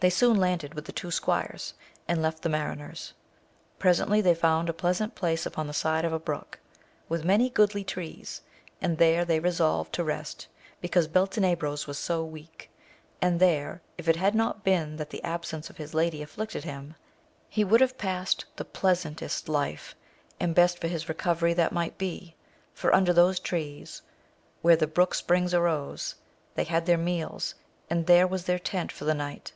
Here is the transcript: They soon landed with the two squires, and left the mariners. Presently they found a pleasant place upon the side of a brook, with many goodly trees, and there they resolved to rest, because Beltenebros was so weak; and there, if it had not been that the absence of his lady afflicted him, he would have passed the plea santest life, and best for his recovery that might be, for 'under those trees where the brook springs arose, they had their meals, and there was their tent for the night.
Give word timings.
They 0.00 0.08
soon 0.08 0.38
landed 0.38 0.72
with 0.72 0.86
the 0.86 0.92
two 0.92 1.10
squires, 1.10 1.74
and 2.08 2.22
left 2.22 2.40
the 2.40 2.48
mariners. 2.48 3.12
Presently 3.78 4.22
they 4.22 4.34
found 4.34 4.70
a 4.70 4.72
pleasant 4.72 5.14
place 5.14 5.44
upon 5.44 5.66
the 5.66 5.74
side 5.74 6.06
of 6.06 6.12
a 6.14 6.18
brook, 6.18 6.58
with 7.10 7.22
many 7.22 7.50
goodly 7.50 7.84
trees, 7.84 8.40
and 8.80 8.96
there 8.96 9.26
they 9.26 9.40
resolved 9.40 9.92
to 9.92 10.02
rest, 10.02 10.48
because 10.80 11.06
Beltenebros 11.06 11.86
was 11.86 11.98
so 11.98 12.24
weak; 12.24 12.70
and 13.20 13.40
there, 13.40 13.82
if 13.98 14.08
it 14.08 14.16
had 14.16 14.34
not 14.34 14.64
been 14.64 14.96
that 14.96 15.10
the 15.10 15.22
absence 15.22 15.68
of 15.68 15.76
his 15.76 15.92
lady 15.92 16.22
afflicted 16.22 16.64
him, 16.64 16.94
he 17.50 17.62
would 17.62 17.82
have 17.82 17.98
passed 17.98 18.46
the 18.56 18.64
plea 18.64 18.94
santest 18.94 19.50
life, 19.50 19.94
and 20.40 20.54
best 20.54 20.78
for 20.80 20.88
his 20.88 21.10
recovery 21.10 21.52
that 21.52 21.72
might 21.74 21.98
be, 21.98 22.34
for 22.72 22.94
'under 22.96 23.12
those 23.12 23.38
trees 23.38 24.00
where 24.62 24.76
the 24.76 24.86
brook 24.86 25.12
springs 25.14 25.52
arose, 25.52 26.14
they 26.54 26.64
had 26.64 26.86
their 26.86 26.96
meals, 26.96 27.54
and 27.90 28.06
there 28.06 28.26
was 28.26 28.46
their 28.46 28.58
tent 28.58 28.90
for 28.90 29.04
the 29.04 29.12
night. 29.12 29.52